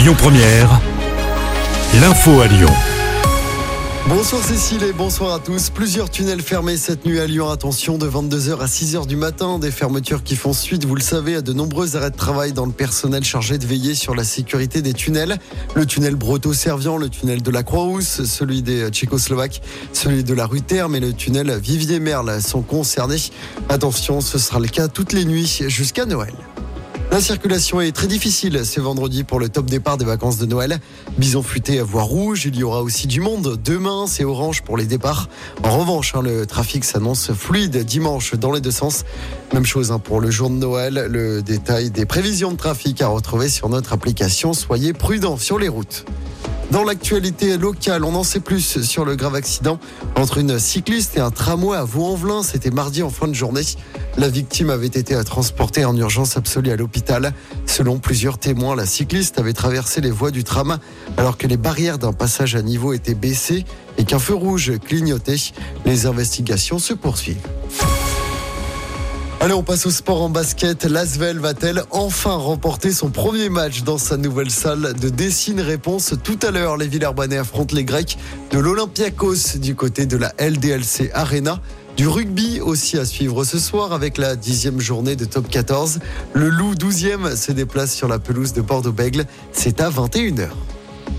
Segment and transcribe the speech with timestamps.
[0.00, 0.80] Lyon Première,
[2.00, 2.70] l'info à Lyon.
[4.08, 5.68] Bonsoir Cécile et bonsoir à tous.
[5.68, 7.50] Plusieurs tunnels fermés cette nuit à Lyon.
[7.50, 9.58] Attention, de 22h à 6h du matin.
[9.58, 12.64] Des fermetures qui font suite, vous le savez, à de nombreux arrêts de travail dans
[12.64, 15.36] le personnel chargé de veiller sur la sécurité des tunnels.
[15.74, 19.60] Le tunnel Breteau-Servian, le tunnel de la Croix-Rousse, celui des Tchécoslovaques,
[19.92, 23.20] celui de la rue Terme et le tunnel Vivier-Merle sont concernés.
[23.68, 26.32] Attention, ce sera le cas toutes les nuits jusqu'à Noël.
[27.10, 30.78] La circulation est très difficile ce vendredi pour le top départ des vacances de Noël.
[31.18, 33.58] Bison futé à voie rouge, il y aura aussi du monde.
[33.64, 35.28] Demain, c'est orange pour les départs.
[35.64, 39.04] En revanche, hein, le trafic s'annonce fluide dimanche dans les deux sens.
[39.52, 41.08] Même chose hein, pour le jour de Noël.
[41.10, 44.52] Le détail des prévisions de trafic à retrouver sur notre application.
[44.52, 46.04] Soyez prudents sur les routes.
[46.70, 49.80] Dans l'actualité locale, on en sait plus sur le grave accident
[50.14, 52.44] entre une cycliste et un tramway à Vaux-en-Velin.
[52.44, 53.62] C'était mardi en fin de journée.
[54.16, 57.32] La victime avait été transportée en urgence absolue à l'hôpital.
[57.66, 60.78] Selon plusieurs témoins, la cycliste avait traversé les voies du tram
[61.16, 63.64] alors que les barrières d'un passage à niveau étaient baissées
[63.98, 65.52] et qu'un feu rouge clignotait.
[65.84, 67.48] Les investigations se poursuivent.
[69.42, 70.84] Allez, on passe au sport en basket.
[70.84, 76.38] L'Asvel va-t-elle enfin remporter son premier match dans sa nouvelle salle de Dessine Réponse tout
[76.42, 78.18] à l'heure Les Villers-Banais affrontent les Grecs
[78.50, 81.58] de l'Olympiakos du côté de la LDLC Arena.
[81.96, 86.00] Du rugby aussi à suivre ce soir avec la dixième journée de top 14.
[86.34, 89.24] Le Loup 12e se déplace sur la pelouse de Bordeaux-Bègle.
[89.52, 90.48] C'est à 21h.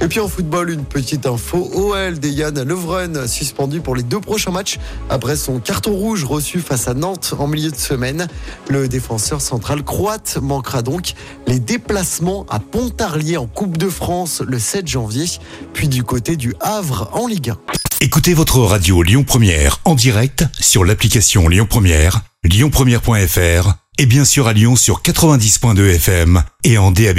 [0.00, 1.68] Et puis en football, une petpetite info.
[1.74, 4.78] OL de Yann Levren suspendu pour les deux prochains matchs
[5.10, 8.28] après son carton rouge reçu face à Nantes en milieu de semaine.
[8.68, 11.14] Le défenseur central croate manquera donc
[11.46, 15.26] les déplacements à Pontarlier en Coupe de France le 7 janvier,
[15.72, 17.58] puis du côté du Havre en Ligue 1.
[18.00, 24.46] Écoutez votre radio Lyon Première en direct sur l'application Lyon Première, lyonpremière.fr et bien sûr
[24.46, 27.18] à Lyon sur 90.2 FM et en DAB+.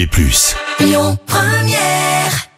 [0.80, 2.49] Lyon Première